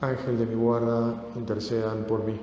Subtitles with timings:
[0.00, 2.34] Ángel de mi guarda, intercedan por mí.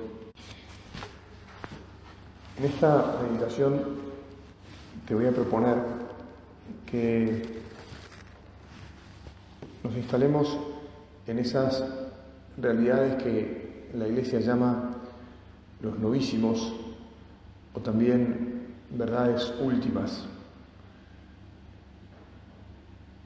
[2.56, 3.80] En esta meditación
[5.06, 5.76] te voy a proponer
[6.86, 7.42] que
[9.82, 10.56] nos instalemos
[11.26, 11.84] en esas
[12.58, 14.90] realidades que la Iglesia llama
[15.80, 16.74] los novísimos
[17.74, 20.24] o también verdades últimas.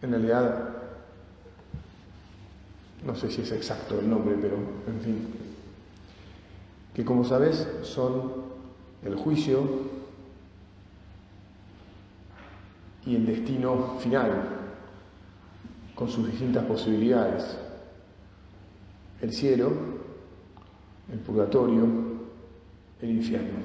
[0.00, 0.71] En realidad,
[3.12, 5.28] no sé si es exacto el nombre, pero en fin,
[6.94, 8.32] que como sabes son
[9.04, 9.60] el juicio
[13.04, 14.30] y el destino final,
[15.94, 17.58] con sus distintas posibilidades,
[19.20, 19.72] el cielo,
[21.12, 21.86] el purgatorio,
[23.02, 23.58] el infierno.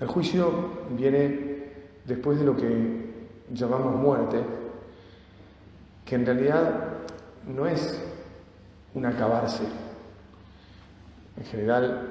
[0.00, 0.50] El juicio
[0.96, 1.72] viene
[2.06, 3.12] después de lo que
[3.52, 4.42] llamamos muerte,
[6.04, 6.92] que en realidad
[7.46, 8.00] no es
[8.94, 9.64] un acabarse.
[11.36, 12.08] En general,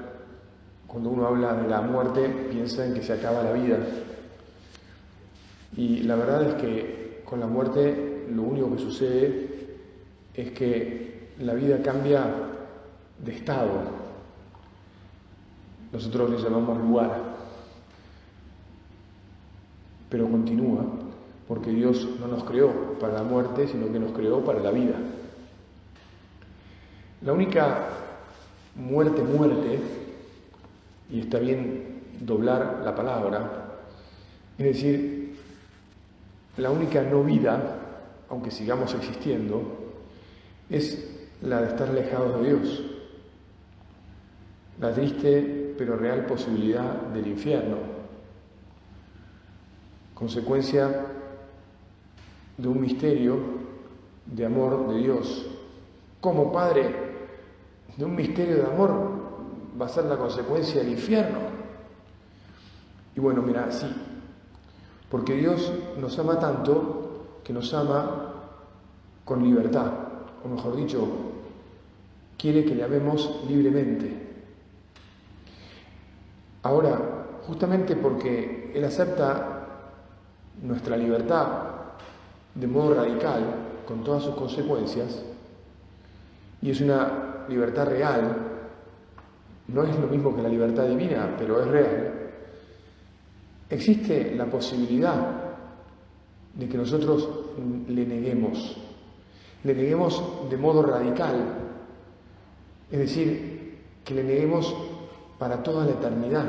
[0.87, 3.77] cuando uno habla de la muerte, piensa en que se acaba la vida.
[5.75, 9.49] Y la verdad es que con la muerte lo único que sucede
[10.33, 12.25] es que la vida cambia
[13.19, 14.01] de estado.
[15.91, 17.21] Nosotros le llamamos lugar,
[20.09, 20.85] pero continúa
[21.47, 24.93] porque Dios no nos creó para la muerte, sino que nos creó para la vida.
[27.23, 27.87] La única
[28.75, 29.79] muerte, muerte,
[31.09, 33.79] y está bien doblar la palabra,
[34.57, 35.35] es decir,
[36.57, 37.79] la única no vida,
[38.29, 39.63] aunque sigamos existiendo,
[40.69, 41.09] es
[41.41, 42.83] la de estar alejados de Dios.
[44.79, 47.77] La triste pero real posibilidad del infierno,
[50.13, 51.07] consecuencia
[52.61, 53.37] de un misterio
[54.25, 55.47] de amor de Dios.
[56.19, 56.93] Como Padre
[57.97, 58.91] de un misterio de amor
[59.79, 61.39] va a ser la consecuencia del infierno.
[63.15, 63.87] Y bueno, mira, sí,
[65.09, 68.33] porque Dios nos ama tanto que nos ama
[69.25, 69.91] con libertad,
[70.43, 71.07] o mejor dicho,
[72.37, 74.29] quiere que le amemos libremente.
[76.63, 79.67] Ahora, justamente porque Él acepta
[80.61, 81.70] nuestra libertad
[82.55, 83.43] de modo radical,
[83.87, 85.23] con todas sus consecuencias,
[86.61, 88.37] y es una libertad real,
[89.67, 92.13] no es lo mismo que la libertad divina, pero es real,
[93.69, 95.41] existe la posibilidad
[96.53, 97.27] de que nosotros
[97.87, 98.77] le neguemos,
[99.63, 101.35] le neguemos de modo radical,
[102.91, 104.75] es decir, que le neguemos
[105.39, 106.45] para toda la eternidad,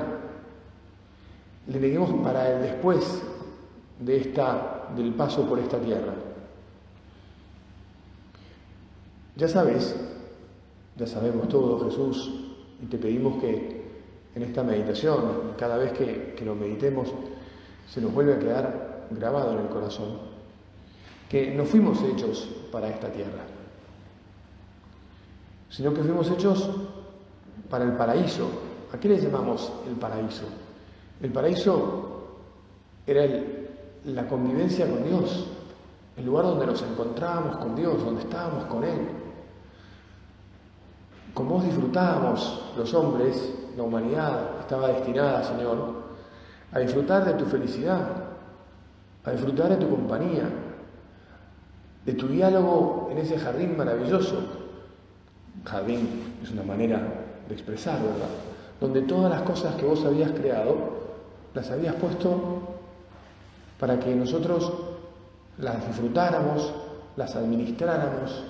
[1.69, 3.23] le neguemos para el después
[4.01, 6.15] de esta, del paso por esta tierra.
[9.37, 9.97] Ya sabes
[10.97, 12.31] ya sabemos todo, Jesús,
[12.83, 13.83] y te pedimos que
[14.35, 17.09] en esta meditación, cada vez que, lo meditemos,
[17.89, 20.19] se nos vuelve a quedar grabado en el corazón,
[21.29, 23.43] que no fuimos hechos para esta tierra,
[25.71, 26.71] sino que fuimos hechos
[27.71, 28.49] para el paraíso.
[28.93, 30.45] ¿A qué le llamamos el paraíso?
[31.23, 32.37] El paraíso
[33.07, 33.25] era
[34.05, 35.47] la convivencia con Dios,
[36.17, 39.09] el lugar donde nos encontrábamos con Dios, donde estábamos con Él,
[41.35, 46.03] como vos disfrutábamos los hombres, la humanidad estaba destinada, Señor,
[46.73, 48.07] a disfrutar de tu felicidad,
[49.25, 50.45] a disfrutar de tu compañía,
[52.05, 54.37] de tu diálogo en ese jardín maravilloso.
[55.65, 56.99] Jardín es una manera
[57.49, 58.29] de expresar, ¿verdad?
[58.81, 60.77] Donde todas las cosas que vos habías creado,
[61.55, 62.72] las habías puesto
[63.83, 64.73] para que nosotros
[65.59, 66.73] las disfrutáramos,
[67.17, 68.45] las administráramos,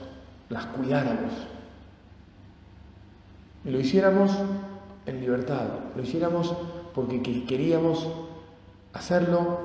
[0.51, 1.33] las cuidáramos.
[3.65, 4.31] Y lo hiciéramos
[5.07, 6.55] en libertad, lo hiciéramos
[6.95, 8.07] porque queríamos
[8.93, 9.57] hacerlo,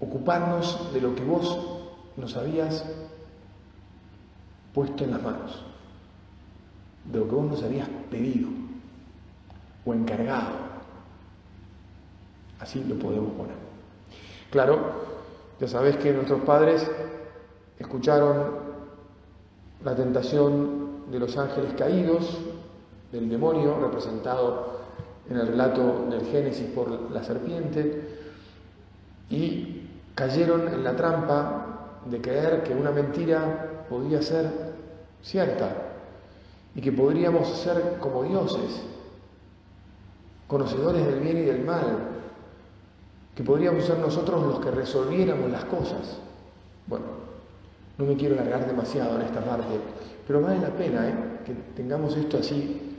[0.00, 1.58] ocuparnos de lo que vos
[2.18, 2.84] nos habías
[4.74, 5.64] puesto en las manos,
[7.10, 8.50] de lo que vos nos habías pedido
[9.86, 10.56] o encargado.
[12.60, 13.69] Así lo podemos poner.
[14.50, 14.78] Claro,
[15.60, 16.90] ya sabés que nuestros padres
[17.78, 18.70] escucharon
[19.84, 22.38] la tentación de los ángeles caídos,
[23.12, 24.80] del demonio representado
[25.28, 28.18] en el relato del Génesis por la serpiente,
[29.28, 34.50] y cayeron en la trampa de creer que una mentira podía ser
[35.22, 35.70] cierta
[36.74, 38.82] y que podríamos ser como dioses,
[40.48, 42.09] conocedores del bien y del mal,
[43.40, 46.18] que podríamos ser nosotros los que resolviéramos las cosas.
[46.86, 47.06] Bueno,
[47.96, 49.80] no me quiero alargar demasiado en esta parte,
[50.26, 51.14] pero vale la pena ¿eh?
[51.46, 52.98] que tengamos esto así.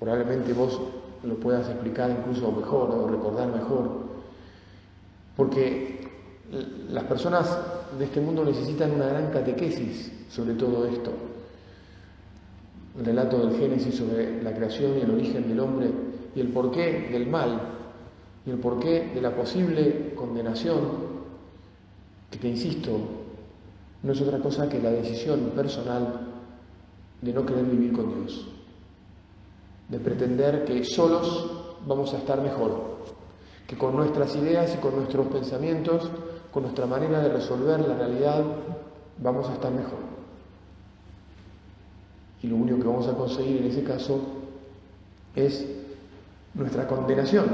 [0.00, 0.80] Probablemente vos
[1.22, 3.90] lo puedas explicar incluso mejor o recordar mejor,
[5.36, 6.08] porque
[6.88, 7.58] las personas
[7.98, 11.12] de este mundo necesitan una gran catequesis sobre todo esto.
[12.98, 15.90] El relato del Génesis sobre la creación y el origen del hombre
[16.34, 17.75] y el porqué del mal
[18.46, 20.80] y el porqué de la posible condenación,
[22.30, 22.96] que te insisto,
[24.02, 26.28] no es otra cosa que la decisión personal
[27.20, 28.46] de no querer vivir con Dios,
[29.88, 31.50] de pretender que solos
[31.86, 32.98] vamos a estar mejor,
[33.66, 36.08] que con nuestras ideas y con nuestros pensamientos,
[36.52, 38.44] con nuestra manera de resolver la realidad,
[39.18, 39.98] vamos a estar mejor.
[42.42, 44.20] Y lo único que vamos a conseguir en ese caso
[45.34, 45.66] es
[46.54, 47.46] nuestra condenación.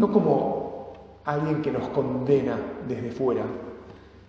[0.00, 0.94] No como
[1.26, 2.56] alguien que nos condena
[2.88, 3.44] desde fuera,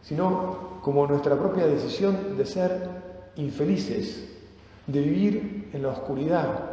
[0.01, 2.89] sino como nuestra propia decisión de ser
[3.37, 4.27] infelices,
[4.85, 6.71] de vivir en la oscuridad,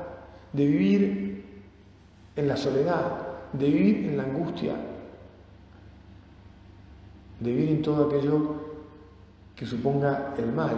[0.53, 1.63] de vivir
[2.35, 4.75] en la soledad, de vivir en la angustia,
[7.39, 8.57] de vivir en todo aquello
[9.55, 10.75] que suponga el mal,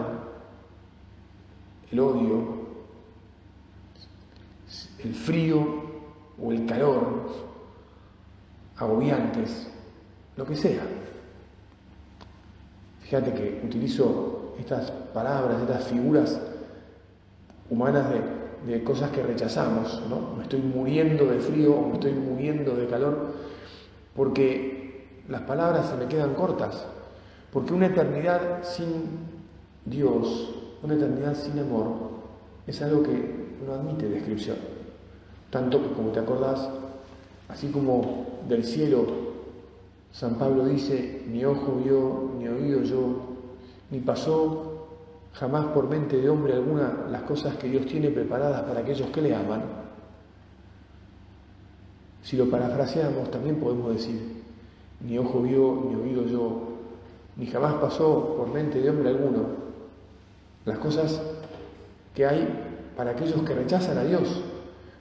[1.91, 2.61] el odio,
[4.99, 5.67] el frío
[6.39, 7.50] o el calor,
[8.81, 9.69] agobiantes,
[10.37, 10.83] lo que sea.
[13.03, 16.41] Fíjate que utilizo estas palabras, estas figuras
[17.69, 18.07] humanas
[18.67, 20.37] de, cosas que rechazamos, ¿no?
[20.37, 23.33] Me estoy muriendo de frío me estoy muriendo de calor,
[24.15, 26.85] porque las palabras se me quedan cortas,
[27.53, 29.29] porque una eternidad sin
[29.85, 32.11] Dios, una eternidad sin amor,
[32.67, 34.57] es algo que no admite descripción.
[35.51, 36.69] Tanto que, como te acordás,
[37.51, 39.31] así como del cielo
[40.13, 43.21] San Pablo dice, ni ojo vio, ni oído yo,
[43.91, 44.89] ni pasó
[45.35, 49.23] jamás por mente de hombre alguna las cosas que Dios tiene preparadas para aquellos que
[49.23, 49.63] le aman.
[52.23, 54.43] Si lo parafraseamos, también podemos decir,
[55.01, 56.63] ni ojo vio, ni oído yo,
[57.37, 59.61] ni jamás pasó por mente de hombre alguno
[60.65, 61.21] las cosas
[62.15, 62.47] que hay
[62.97, 64.43] para aquellos que rechazan a Dios,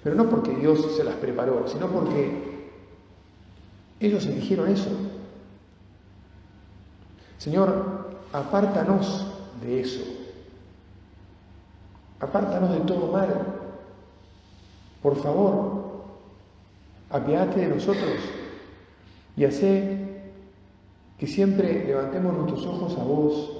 [0.04, 2.70] pero no porque Dios se las preparó, sino porque
[4.00, 4.90] ellos eligieron eso.
[7.38, 9.28] Señor, apártanos
[9.62, 10.04] de eso.
[12.20, 13.56] Apártanos de todo mal.
[15.02, 16.04] Por favor,
[17.10, 18.18] apiádate de nosotros
[19.38, 20.10] y hace
[21.18, 23.52] que siempre levantemos nuestros ojos a vos,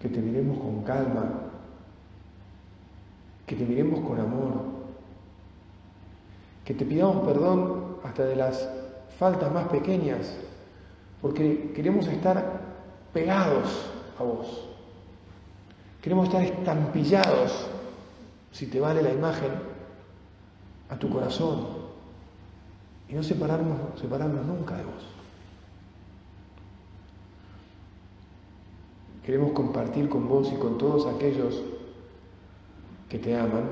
[0.00, 1.43] que te miremos con calma,
[3.46, 4.52] que te miremos con amor,
[6.64, 8.68] que te pidamos perdón hasta de las
[9.18, 10.36] faltas más pequeñas,
[11.20, 12.60] porque queremos estar
[13.12, 14.68] pegados a vos.
[16.00, 17.66] Queremos estar estampillados,
[18.52, 19.50] si te vale la imagen,
[20.90, 21.66] a tu corazón
[23.08, 25.04] y no separarnos, separarnos nunca de vos.
[29.24, 31.62] Queremos compartir con vos y con todos aquellos
[33.14, 33.62] que te aman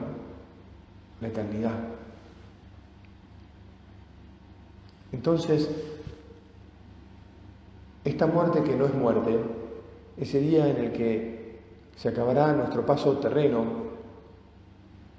[1.20, 1.74] la eternidad.
[5.10, 5.68] Entonces,
[8.04, 9.40] esta muerte que no es muerte,
[10.16, 11.58] ese día en el que
[11.96, 13.64] se acabará nuestro paso terreno,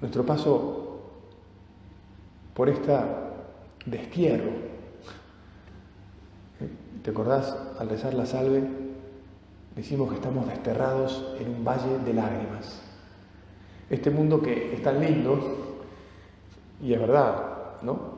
[0.00, 1.02] nuestro paso
[2.54, 3.30] por esta
[3.84, 4.52] destierro.
[7.02, 8.66] ¿Te acordás al rezar la salve?
[9.76, 12.93] Decimos que estamos desterrados en un valle de lágrimas.
[13.94, 15.38] Este mundo que es tan lindo,
[16.82, 18.14] y es verdad, ¿no?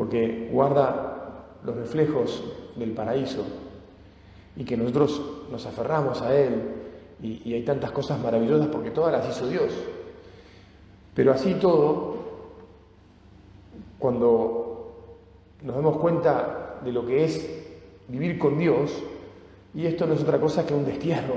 [0.00, 2.42] porque guarda los reflejos
[2.74, 3.44] del paraíso
[4.56, 5.20] y que nosotros
[5.50, 6.54] nos aferramos a Él
[7.22, 9.74] y, hay tantas cosas maravillosas porque todas las hizo Dios.
[11.14, 12.16] Pero así todo,
[13.98, 14.94] cuando
[15.62, 17.62] nos damos cuenta de lo que es
[18.08, 19.02] vivir con Dios,
[19.74, 21.34] y esto no es otra cosa que un destierro,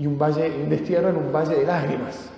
[0.00, 2.30] y un valle, un destierro en un valle de lágrimas.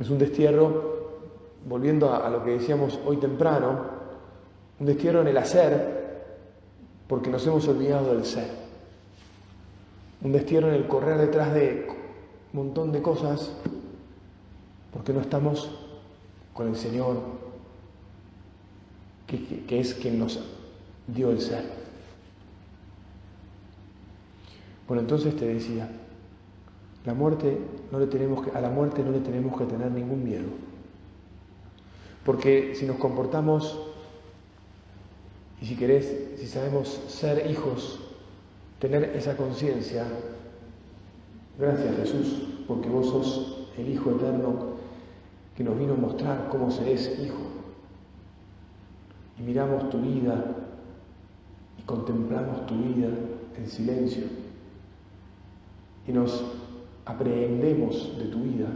[0.00, 1.20] Es un destierro,
[1.64, 3.84] volviendo a, lo que decíamos hoy temprano,
[4.80, 6.24] un destierro en el hacer,
[7.06, 8.48] porque nos hemos olvidado del ser.
[10.22, 11.86] Un destierro en el correr detrás de
[12.52, 13.52] un montón de cosas,
[14.92, 15.70] porque no estamos
[16.52, 17.18] con el Señor,
[19.28, 20.40] que, que es quien nos
[21.06, 21.91] dio el ser.
[24.92, 25.88] Bueno, entonces te decía,
[27.06, 27.56] la muerte
[27.90, 30.50] no le tenemos que, a la muerte no le tenemos que tener ningún miedo.
[32.26, 33.80] Porque si nos comportamos
[35.62, 38.00] y si querés, si sabemos ser hijos,
[38.80, 40.04] tener esa conciencia,
[41.58, 44.74] gracias Jesús, porque vos sos el Hijo eterno
[45.56, 47.40] que nos vino a mostrar cómo se es hijo.
[49.40, 50.44] Y miramos tu vida
[51.78, 53.08] y contemplamos tu vida
[53.56, 54.42] en silencio
[56.06, 56.42] y nos
[57.04, 58.66] aprehendemos de tu vida.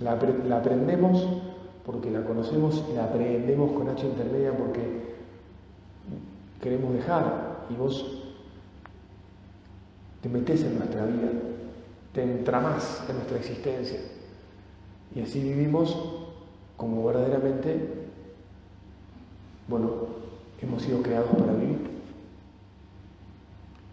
[0.00, 0.12] La,
[0.58, 1.26] aprendemos
[1.84, 5.14] porque la conocemos y la aprehendemos con H intermedia porque
[6.60, 8.22] queremos dejar y vos
[10.20, 11.28] te metes en nuestra vida,
[12.12, 14.00] te entramás en nuestra existencia
[15.14, 15.96] y así vivimos
[16.76, 18.08] como verdaderamente,
[19.68, 19.90] bueno,
[20.60, 21.78] hemos sido creados para vivir.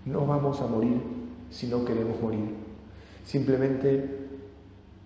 [0.06, 1.23] No vamos a morir
[1.54, 2.56] si no queremos morir.
[3.24, 4.28] Simplemente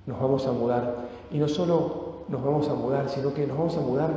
[0.06, 1.10] nos vamos a mudar.
[1.30, 4.10] Y no solo nos vamos a mudar, sino que nos vamos a mudar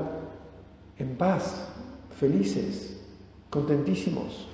[0.98, 1.68] en paz,
[2.16, 3.00] felices,
[3.50, 4.46] contentísimos.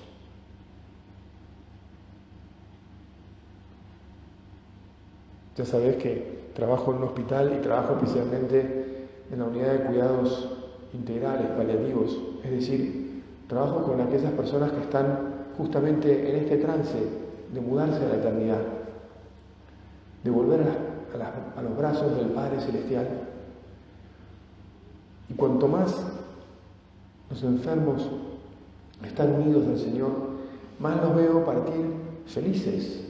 [5.56, 10.49] Ya sabes que trabajo en un hospital y trabajo especialmente en la unidad de cuidados
[10.95, 17.60] integrales, paliativos, es decir, trabajo con aquellas personas que están justamente en este trance de
[17.60, 18.60] mudarse a la eternidad,
[20.24, 23.06] de volver a, los brazos del Padre Celestial.
[25.28, 25.94] Y cuanto más
[27.30, 28.08] los enfermos
[29.04, 30.10] están unidos al Señor,
[30.78, 31.86] más los veo partir
[32.26, 33.04] felices,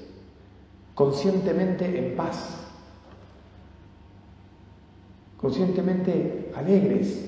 [0.95, 2.61] conscientemente en paz,
[5.40, 7.25] conscientemente alegres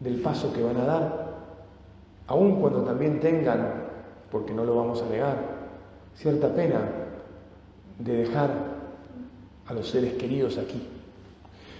[0.00, 1.30] del paso que van a dar,
[2.26, 3.86] aun cuando también tengan,
[4.30, 5.59] porque no lo vamos a negar,
[6.20, 6.82] cierta pena
[7.98, 8.50] de dejar
[9.66, 10.86] a los seres queridos aquí.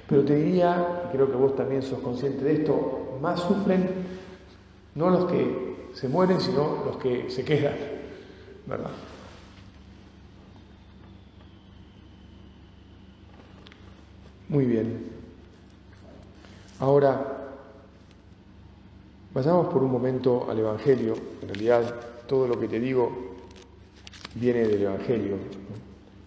[0.08, 3.88] Pero te diría, y creo que vos también sos consciente de esto, más sufren
[4.94, 7.74] no los que se mueren, sino los que se quedan,
[8.66, 8.90] ¿verdad?
[14.48, 15.10] Muy bien.
[16.80, 17.54] Ahora,
[19.32, 21.14] vayamos por un momento al Evangelio.
[21.40, 21.94] En realidad,
[22.26, 23.29] todo lo que te digo
[24.34, 25.36] viene del Evangelio.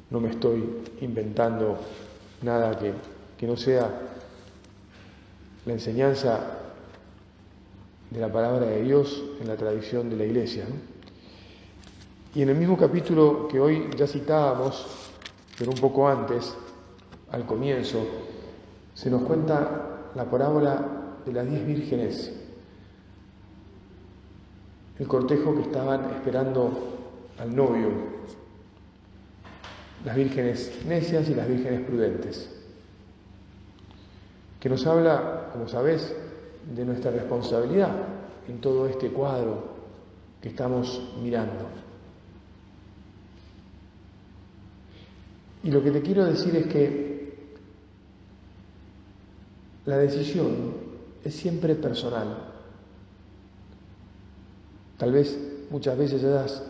[0.10, 0.64] No me estoy
[1.02, 1.78] inventando
[2.42, 2.94] nada que,
[3.48, 3.90] no sea
[5.66, 6.40] la enseñanza
[8.10, 10.64] de la palabra de Dios en la tradición de la Iglesia.
[12.34, 14.86] Y en el mismo capítulo que hoy ya citábamos,
[15.58, 16.56] pero un poco antes,
[17.32, 18.00] al comienzo,
[18.94, 22.32] se nos cuenta la parábola de las diez vírgenes,
[25.00, 26.93] el cortejo que estaban esperando
[27.40, 27.90] al novio,
[30.06, 32.50] las vírgenes necias y las vírgenes prudentes,
[34.60, 36.16] que nos habla, como sabes,
[36.76, 37.92] de nuestra responsabilidad
[38.48, 39.74] en todo este cuadro
[40.42, 41.68] que estamos mirando.
[45.64, 47.24] Y lo que te quiero decir es que
[49.86, 50.74] la decisión
[51.24, 52.38] es siempre personal.
[54.98, 55.38] Tal vez
[55.70, 56.64] muchas veces hayas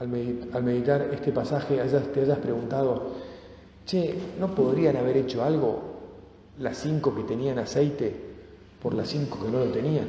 [0.00, 3.12] al, meditar este pasaje te hayas preguntado,
[3.86, 5.94] che, ¿no podrían haber hecho algo
[6.58, 8.14] las cinco que tenían aceite
[8.82, 10.08] por las cinco que no lo tenían?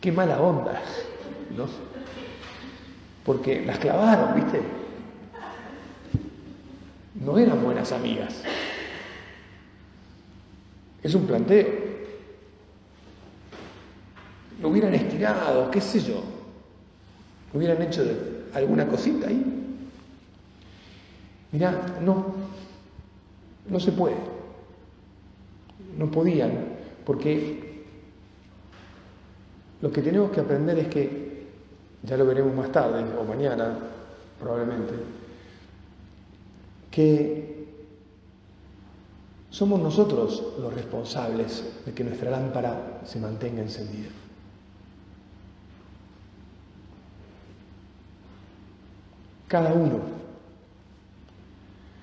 [0.00, 0.80] Qué mala onda,
[1.56, 1.66] ¿no?
[3.24, 4.60] Porque las clavaron, ¿viste?
[7.14, 8.42] No eran buenas amigas.
[11.02, 11.90] Es un planteo.
[14.62, 16.22] Lo hubieran estirado, qué sé yo.
[17.52, 19.44] hubieran hecho de alguna cosita ahí.
[21.52, 22.34] Mira, no,
[23.68, 24.16] no se puede.
[25.96, 26.52] No podían,
[27.04, 27.84] porque
[29.80, 31.30] lo que tenemos que aprender es que,
[32.02, 33.78] ya lo veremos más tarde o mañana
[34.38, 34.94] probablemente,
[36.90, 37.66] que
[39.50, 44.08] somos nosotros los responsables de que nuestra lámpara se mantenga encendida.
[49.50, 50.19] Cada uno